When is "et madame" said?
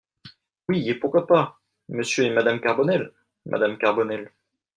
2.25-2.59